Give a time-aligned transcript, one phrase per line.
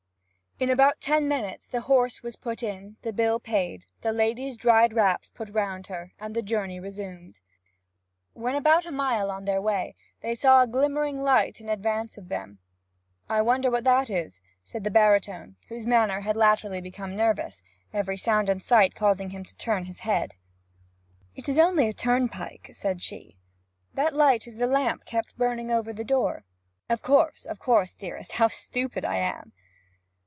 [0.59, 4.93] In about ten minutes the horse was put in, the bill paid, the lady's dried
[4.93, 7.39] wraps put round her, and the journey resumed.
[8.33, 12.29] When about a mile on their way, they saw a glimmering light in advance of
[12.29, 12.59] them.
[13.27, 18.17] 'I wonder what that is?' said the baritone, whose manner had latterly become nervous, every
[18.17, 20.35] sound and sight causing him to turn his head.
[21.35, 23.35] 'It is only a turnpike,' said she.
[23.95, 26.45] 'That light is the lamp kept burning over the door.'
[26.87, 28.33] 'Of course, of course, dearest.
[28.33, 29.53] How stupid I am!'